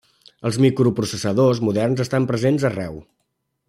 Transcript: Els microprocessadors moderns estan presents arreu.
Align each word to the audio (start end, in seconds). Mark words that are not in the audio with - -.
Els 0.49 0.55
microprocessadors 0.65 1.63
moderns 1.69 2.05
estan 2.09 2.29
presents 2.35 2.67
arreu. 2.73 3.03